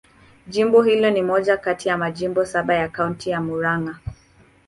[0.47, 3.99] Jimbo hili ni moja kati ya majimbo saba ya Kaunti ya Murang'a.